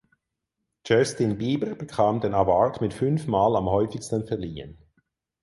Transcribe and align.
Justin 0.83 1.37
Bieber 1.37 1.75
bekam 1.75 2.21
den 2.21 2.33
Award 2.33 2.81
mit 2.81 2.91
fünf 2.91 3.27
Mal 3.27 3.55
am 3.55 3.69
häufigsten 3.69 4.25
verliehen. 4.25 4.79